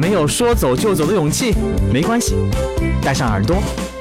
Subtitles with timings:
[0.00, 1.52] 没有说走就走的勇气，
[1.92, 2.36] 没关系，
[3.02, 3.56] 带上耳朵，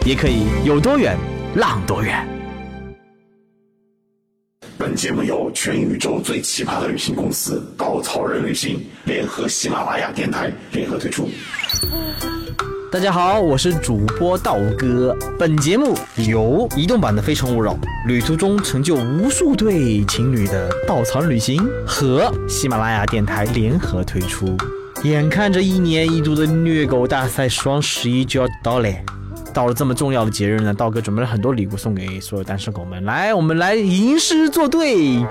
[0.05, 1.17] 也可以有多远
[1.55, 2.23] 浪多远。
[4.77, 11.27] 本节目由全宇宙最奇葩的旅行公司稻草人旅行联合喜马拉雅电台联合推出。
[12.91, 15.17] 大家好，我是主播道哥。
[15.39, 17.73] 本节目由移动版的《非诚勿扰》
[18.07, 24.55] 旅途中成就无数对情侣的稻草人旅行和喜马拉雅电台联合推出。
[25.03, 29.03] 眼看着一年一度的虐狗大赛双十一就要到嘞，
[29.53, 33.05] 到了这么重要的节日呢，道哥准备了很多礼物送给所有单身狗们。
[33.05, 35.23] 来，我们来吟诗作对。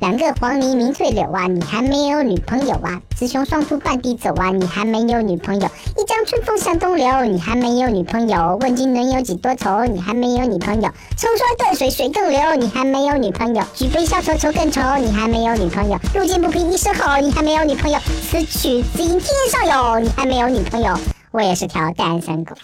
[0.00, 3.00] 两个黄鹂鸣翠柳啊，你还没有女朋友啊？
[3.16, 5.66] 雌雄双兔半地走啊，你还没有女朋友？
[5.96, 8.56] 一春风向东流，你还没有女朋友？
[8.62, 9.84] 问君能有几多愁？
[9.84, 10.90] 你还没有女朋友？
[11.18, 13.62] 冲刷断水水更流，你还没有女朋友？
[13.74, 15.98] 举杯消愁愁更愁，你还没有女朋友？
[16.14, 17.98] 路见不平一声吼，你还没有女朋友？
[18.30, 20.96] 此曲只应天上有，你还没有女朋友？
[21.30, 22.54] 我也是条单身狗。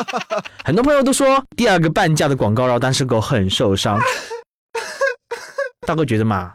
[0.64, 3.98] 很多朋友都说第二个半价的广告让单身狗很受伤。
[5.86, 6.52] 大哥觉得嘛？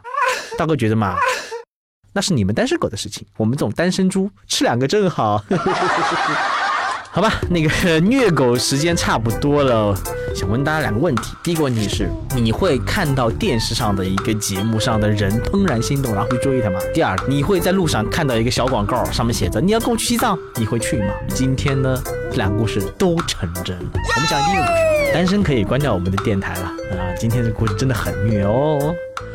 [0.56, 1.16] 大哥觉得嘛？
[2.14, 5.42] 那是你们单身狗的事情，我们这种单身猪吃两个正好。
[7.10, 9.96] 好吧，那个虐狗时间差不多了，
[10.34, 11.32] 想问大家两个问题。
[11.44, 16.80] 第一个问题是，你会看到电视上的一个节目上的人怦然心动，然后去追他吗？
[16.92, 21.14] 第二，你会在路上看到一个小广告，上面写着你要跟我去西藏，你会去吗？
[21.28, 23.84] 今天呢，这两个故事都成真了。
[23.92, 26.64] 我们讲第一个故事，单身可以关掉我们的电台了
[26.98, 27.14] 啊！
[27.16, 28.92] 今天的故事真的很虐哦。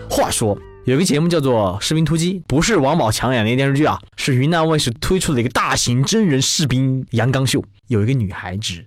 [0.09, 0.57] 话说。
[0.89, 7.63] 有个节目叫做《士兵突击》，不是王宝强演的电视剧啊，是云南卫视推出的一个大型真人士兵阳刚秀。
[7.89, 8.83] 有一个女孩子，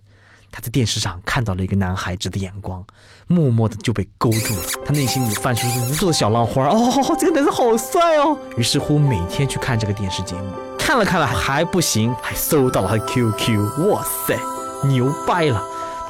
[0.51, 2.85] 她在电视上看到了一个男孩子的眼光，
[3.29, 4.63] 默默的就被勾住了。
[4.85, 8.37] 她内心里泛出无数的小浪花，哦， 这个男生好帅哦。
[8.57, 14.37] 于是乎，每天去看这个电视节目，看了看了还不行，还搜到了他的 QQ，哇塞，
[14.89, 15.65] 牛掰了！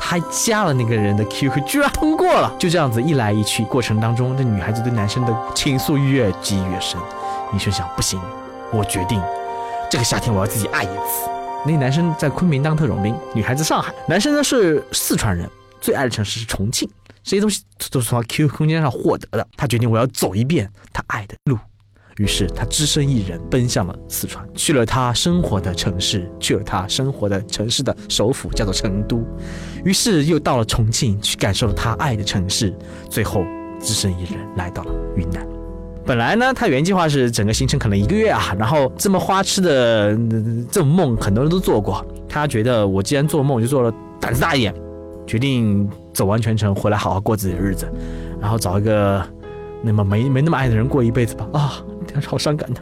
[0.05, 2.53] 还加了那个人的 QQ，居然通过了！
[2.59, 7.01] 就这样子一来一去，过程当中，这女孩子对男生的情愫越积越深。
[7.53, 8.21] 女生想，不行，
[8.73, 9.23] 我决定，
[9.89, 11.31] 这个夏天我要自己爱一次。
[11.65, 15.49] 那男生在昆明当特种兵，女孩子上海，男生呢是四川人，
[15.81, 16.91] 最爱的城市是重庆，
[17.23, 19.47] 这些东西都是从 QQ 空间上获得的。
[19.57, 21.57] 他决定，我要走一遍他爱的路。
[22.19, 29.25] 于是他只身一人奔向了四川，去了他生活的城市，去了他生活的城市的首府，叫做成都。
[29.85, 32.75] 于是又到了重庆，去感受了他爱的城市。
[33.09, 33.45] 最后
[33.81, 35.47] 只身一人来到了云南。
[36.05, 40.17] 本来呢，他原计划是整个行程可能一个月啊，然后这么花痴的
[40.71, 42.05] 这种梦，很多人都做过。
[42.29, 44.75] 他觉得我既然做梦，就做了胆子大一点，
[45.27, 47.91] 决定走完全程，回来好好过自己的日子，
[48.41, 49.25] 然后找一个
[49.83, 51.49] 那么没没那么爱的人过一辈子吧。
[51.53, 51.83] 啊。
[52.13, 52.81] 但是好伤感的，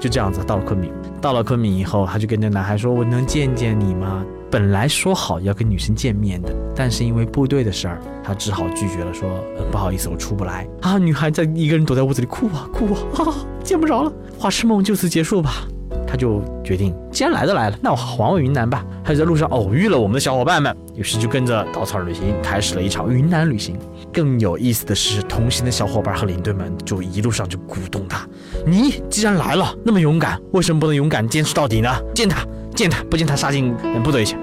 [0.00, 0.92] 就这样子到了昆明。
[1.20, 12.86] 到了昆明以后，他就跟那男孩说：“我能见见你吗？”本来说好要跟女生见面的，但是因为部队的事儿，他只好拒绝了，说：“不好意思，我出不来。”啊，女孩在一个人躲在屋子里哭啊哭
[13.20, 13.34] 啊，
[13.64, 15.66] 见不着了，花痴梦就此结束吧。
[16.14, 18.86] 他就决定，既然来都来了，那我还回云南吧。
[19.02, 23.76] 他就在路上偶遇了我们的小伙伴们，于是就跟着稻草人旅行开始了一场云南旅行。
[24.12, 28.24] 更有意思的是，同行的小伙伴和领队们就一路上就鼓动他
[28.64, 31.90] ：“你既然来了，那么勇敢，为什么不能勇敢坚持到底呢？
[32.14, 32.46] 见他，
[32.76, 34.36] 见他，不见他杀进部队去。”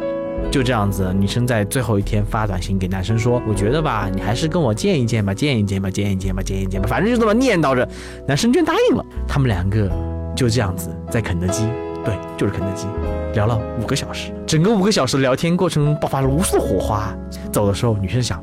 [0.51, 7.87] 就这样子，女生在最后一天发短信给男生说：“我觉得吧，你还是跟我见一见吧，见一见吧，见一见吧，见一见吧，反正就这么念叨着。”
[8.27, 9.05] 男生居然答应了。
[9.25, 9.89] 他们两个
[10.35, 11.67] 就这样子在肯德基，
[12.05, 12.87] 对，就是肯德基，
[13.33, 14.33] 聊了五个小时。
[14.47, 17.13] 整个五个小时的聊天过程中爆发了无数火花。
[17.51, 18.41] 走的时候，女生想。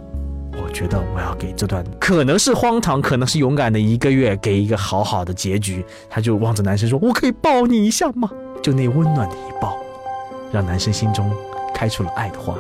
[0.63, 5.83] 我觉得我要给这段可能是荒唐，可能是勇敢的一个月给一个好好的结局。
[6.11, 8.31] 她就望着男生说：“我可以抱你一下吗？”
[8.63, 9.79] 就那温暖的一抱，
[10.53, 11.33] 让男生心中
[11.73, 12.55] 开出了爱的花，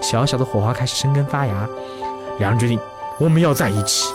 [0.00, 1.66] 小小的火花开始生根发芽。
[2.38, 2.78] 两人决定
[3.18, 4.12] 我们要在一起。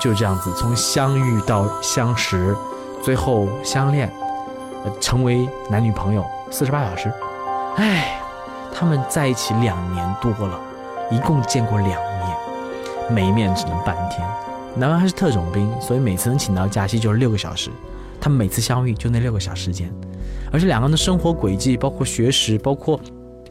[0.00, 2.54] 就这样子，从相遇到相识，
[3.02, 4.12] 最后相恋，
[5.00, 7.12] 成为男女朋友，四十八小时。
[7.76, 8.20] 哎，
[8.72, 10.60] 他们在一起两年多了。
[11.10, 12.36] 一共见过两面，
[13.10, 14.26] 每一面只能半天。
[14.74, 17.70] 男方还是特种兵，所以每次能请到假期就是六个小时。
[18.18, 19.92] 他们每次相遇就那六个小时间，
[20.50, 22.98] 而且两个人的生活轨迹，包括学识，包括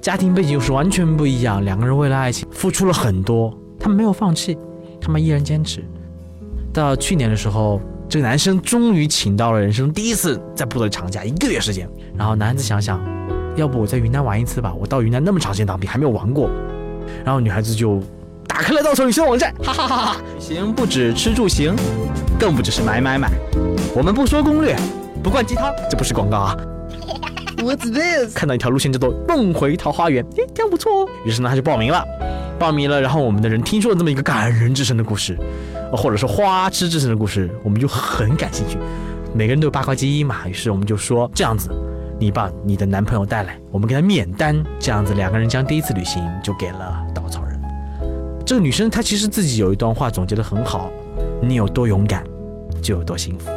[0.01, 1.63] 家庭背景又是完全不一样。
[1.63, 4.57] 两个人为了爱情付出了很多，他们没有放弃，
[4.99, 5.85] 他们依然坚持。
[6.73, 7.79] 到去年的时候，
[8.09, 11.89] 这个男生终于请到了人生第一次在部队长假，一个月时间。
[12.15, 13.01] 然后男孩子想想，
[13.55, 14.73] 要不我在云南玩一次吧？
[14.79, 16.49] 我到云南那么长时间当兵，还没有玩过。
[17.25, 18.01] 然后女孩子就
[18.47, 20.17] 打开了稻草旅行网站， 哈哈哈哈！
[20.35, 21.75] 旅行不止吃住行，
[22.39, 23.31] 更不只是买买买。
[23.95, 24.75] 我们不说攻略，
[25.23, 26.55] 不灌鸡汤，这不是广告啊。
[27.57, 28.35] What's this？
[28.35, 31.09] 看到一条路线叫做梦回桃花源，诶，这样不错哦。
[31.25, 32.05] 于是呢，他就报名了，
[32.59, 32.99] 报名了。
[32.99, 35.37] 然后我们的人听说了这么一个感人至深的故事，
[35.72, 38.77] 呃或者是花痴之神的故事，我们就很感兴趣。
[39.33, 41.69] 每个人都有八卦基因嘛，于是我们就说这样子，
[42.19, 47.59] 你把你的男朋友带来，我们给他免单，这样子两个人将第一次旅行就给了稻草人。
[48.45, 50.91] 这个女生她其实自己有一段话总结得很好：
[51.41, 52.23] 你有多勇敢，
[52.81, 53.49] 就有多幸福。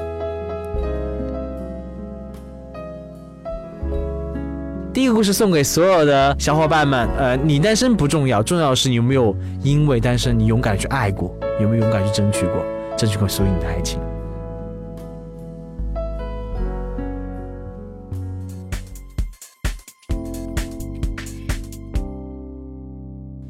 [4.96, 12.64] 第一个故事送给所有的小伙伴们，呃，你单身不重要，重要的是你有没有因为单身你勇敢地去爱过，有没有勇敢去争取过，
[12.96, 14.00] 争取过属于你的爱情。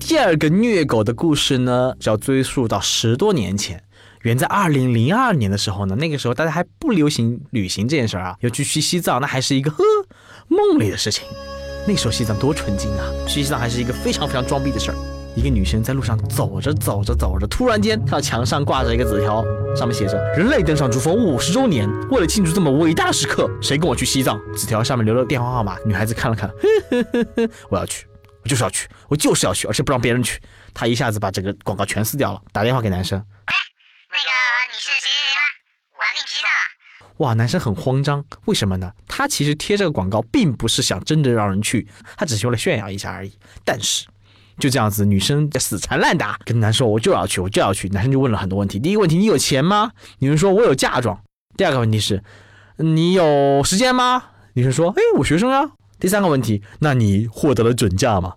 [0.00, 3.80] 第二个虐狗的故事呢，就要追溯到十多年前。
[4.22, 9.84] 远在二零零二年的时候呢，那个时候大家还不流行旅行这件事儿啊，要去去西藏，那还是一个呵
[10.48, 11.26] 梦里的事情。
[11.86, 14.96] 那时候西藏多纯净啊，去西藏还是一个非常非常装逼的事儿。
[15.36, 19.44] 一个女生在路上走着走着走着，突然间看到墙上挂着一个纸条，
[19.76, 25.76] 上面写着“人类登上珠峰五十周年，为了庆祝这么伟大的时刻，谁跟我去西藏？”纸条上面留了电话号码。
[25.84, 26.56] 女孩子看了看，呵
[26.90, 28.06] 呵呵呵，我要去，
[28.42, 30.40] 我就是要去，我就是要去，而且不让别人去。
[30.72, 33.18] 她一下子把这个广告全撕掉了，打电话给男生。
[33.18, 34.30] 那个
[34.72, 35.40] 你是谁谁谁吗？
[35.98, 36.48] 我要给你披萨。
[37.18, 38.92] 哇，男生很慌张，为什么呢？
[39.08, 41.86] 他其实贴这个广告并不是想真的让人去，
[42.16, 43.32] 他只是为了炫耀一下而已。
[43.64, 44.06] 但是
[44.58, 47.88] 就这样子，女生死缠烂打，跟男生说我就要去，我就要去。
[47.88, 49.92] 男生就问了很多问题，第一个问题，你有钱吗？
[50.18, 51.18] 女生说我有嫁妆。
[51.56, 52.22] 第二个问题是，
[52.76, 54.22] 你有时间吗？
[54.54, 55.72] 女生说，哎，我学生啊。
[55.98, 58.34] 第三个问题，那你获得了准假吗？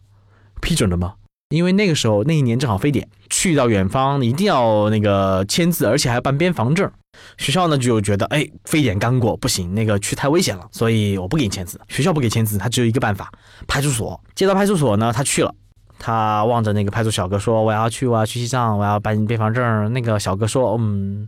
[0.62, 1.16] 批准了吗？
[1.50, 6.90] 因为那个时候那一年正好非典，去到远方一定要那个签字，而且还要办边防证。
[7.38, 11.80] 学校呢就觉得，哎，非典刚过，不行，那个去太危险了，所以我不给你签字。
[11.88, 13.32] 学校不给签字，他只有一个办法，
[13.68, 14.20] 派出所。
[14.36, 15.54] 接到派出所呢，他去了，
[15.98, 21.28] 他望着那个派出所小哥说：“我要去，我要去西藏，我要办边防证。”那个小哥说：“嗯，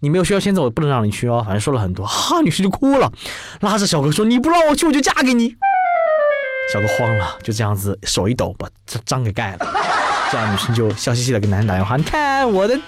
[0.00, 3.12] 你没有学校签字，我不能让你去哦。”反正说了很多，哈，女生就哭了，
[3.60, 5.54] 拉着小哥说：“你不让我去，我就嫁给你。”
[6.72, 9.66] 小哥慌了，就这样子手一抖，把这章给盖了。
[10.30, 12.78] 这样女生就笑嘻嘻的给男生打电话：“你看我的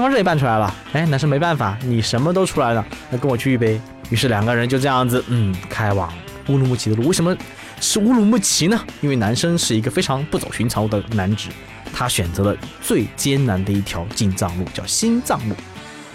[0.00, 3.80] 边防证也办出来了。”哎，男生没办法，你什么都出来了，那跟我去一杯。
[4.10, 6.12] 于是两个人就这样子，嗯，开往
[6.48, 7.06] 乌鲁木齐的路。
[7.06, 7.36] 为什么
[7.80, 8.78] 是乌鲁木齐呢？
[9.00, 11.48] 因为男生是一个非常不走寻常路的男子，
[11.92, 15.54] 他选择了最艰难的一条进藏路，叫新藏路。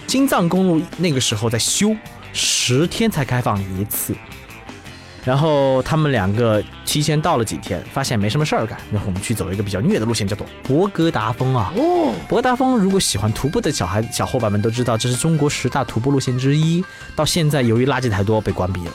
[0.08, 1.96] 新藏公路那个时候在修，
[2.34, 4.14] 十天才开放一次。
[5.30, 11.72] 然后他们两个提前到了几天，发现没什么事儿干，然后我们去走一个比较虐的路线，叫做博格达峰啊。
[11.76, 16.83] 哦，博格达峰，如果喜欢徒步的小孩小伙伴们都知道，这是中国十大徒步路线之一。
[17.16, 18.92] 到现在由于垃圾太多被关闭了。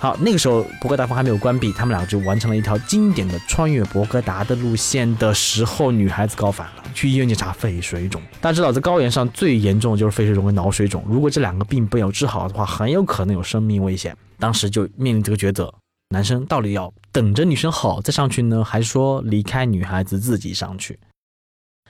[0.00, 8.20] 好，那个时候博格达峰还没有关闭，他们俩就完成了一条经典的穿越博格达的路线的时候，女孩子高反了，去医院检查肺水肿。
[8.38, 14.14] 大家知道，在高原上最严重的就是肺水肿跟脑水肿，如果这两个病没有治好的话，很有可能有生命危险。
[14.38, 15.72] 当时就面临这个抉择，
[16.10, 20.98] 男生到底要等着女生好再上去呢，还是说离开女孩子自己上去？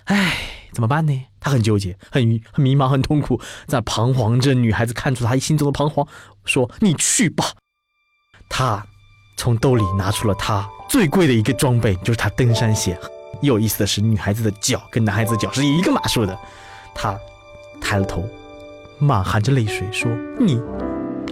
[0.05, 0.37] 唉，
[0.73, 1.25] 怎么办呢？
[1.41, 4.55] 他很纠结，很很迷茫，很痛苦，在彷徨着。
[4.55, 6.07] 女孩子看出他心中的彷徨，
[6.45, 7.45] 说：“你去吧。”
[8.49, 8.85] 他
[9.37, 12.99] 从兜里拿出了他最贵的一个装备，就是他登山鞋。
[13.41, 16.39] 有意思的是，女孩子的脚跟男孩子的脚是一个码数的。
[16.95, 17.19] 他
[17.81, 18.25] 抬了头，
[18.99, 20.61] 满含着泪水说：“你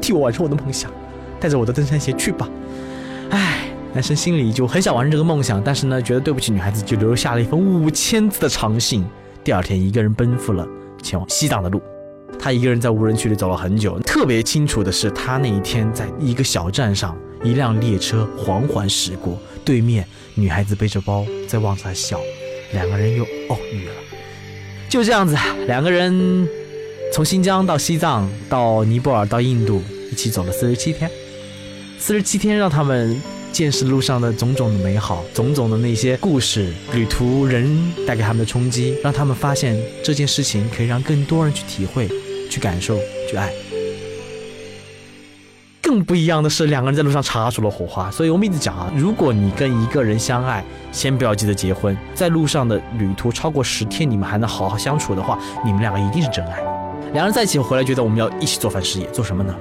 [0.01, 0.91] 替我完成我的梦想，
[1.39, 2.49] 带着我的登山鞋去吧。”
[3.31, 9.05] 唉，男生心里就很想完成这个梦想，但是呢，觉得对不起女孩子，就留下了一封五千字的长信。
[9.45, 10.67] 第二天，一个人奔赴了
[11.03, 11.81] 前往西藏的路。
[12.39, 22.21] 他一个人在无人区里走了很久，特别清楚的是，他那一天在一个小站上，一辆列车缓缓驶过，对面女孩子背着包在望着他笑，
[22.73, 23.95] 两个人又偶遇了。
[24.89, 25.37] 就这样子，
[25.67, 26.49] 两个人
[27.13, 31.11] 从新疆到西藏，到尼泊尔，到印度，一起走了四十七天。
[31.99, 33.21] 四十七天让他们
[33.53, 42.09] 见识路上的种种的美好，种种的那些故事、旅途人带给他们的冲击，让他们发现这件事情可以让更多人去体会、
[42.53, 42.99] 去感受、
[43.31, 43.51] 去爱。
[45.81, 48.11] 更不一样的是，两个人在路上擦出了火花。
[48.11, 56.63] 所以我们一直讲啊，如果你跟一个人相爱，先不要急着结婚，在路上的旅途超过十天，你们还能好好相处的话，你们两个一定是真爱。
[57.15, 59.55] 两人在一起回来，觉得我们要一起做饭事业，做什么呢？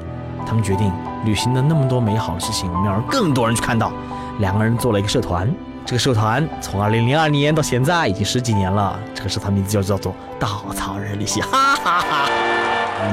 [0.45, 0.91] 他们决定
[1.24, 3.93] 旅行的那么多美好的事情，我们要让更多人去看到。
[4.39, 5.50] 两个人做了一个社团，
[5.86, 9.00] 这个社团从二零零二年到现在已经十几年了。
[9.13, 12.21] 这个社团名字就叫做“稻草人旅行”，哈哈哈。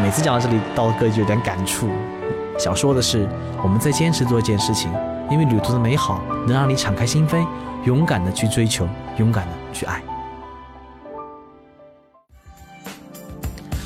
[0.02, 1.88] 每次讲到这里，刀哥就有点感触。
[2.58, 3.28] 想说的是，
[3.62, 4.90] 我们在坚持做一件事情，
[5.30, 7.46] 因为旅途的美好能让你敞开心扉，
[7.84, 10.02] 勇敢的去追求，勇敢的去爱。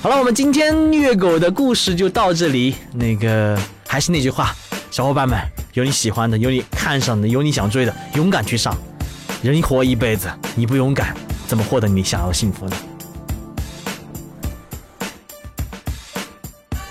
[0.00, 2.75] 好了，我们今天虐狗的故事就到这里。
[2.92, 4.54] 那个还是那句话，
[4.90, 5.38] 小伙伴们，
[5.75, 8.75] 有你喜欢的，有你看上的，有你想追的，勇敢去上。
[9.42, 11.14] 人活一辈子，你不勇敢，
[11.47, 12.76] 怎么获得你想要的幸福呢？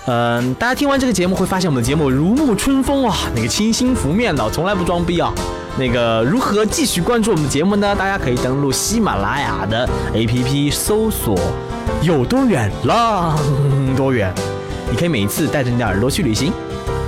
[0.06, 5.32] 嗯，大家听完这个节目会发现我们的节目如沐春风啊，那个清新拂面的，从来不装逼啊。
[5.78, 7.94] 那个如何继续关注我们的节目呢？
[7.94, 11.38] 大家可以登录喜马拉雅的 APP 搜索。
[12.02, 13.38] 有多远，浪
[13.96, 14.32] 多远。
[14.90, 16.52] 你可以每一次带着你的耳朵去旅行。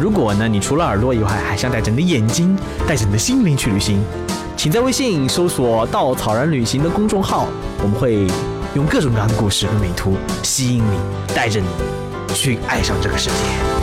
[0.01, 4.01] 如果呢，你除了耳朵以外，还想带着你的眼睛，带着你的心灵去旅行，
[4.57, 7.49] 请在微信搜索“稻草人旅行”的公众号，
[7.83, 8.27] 我们会
[8.75, 11.67] 用各种各样的故事和美图吸引你，带着你
[12.35, 13.74] 去爱上这个世界。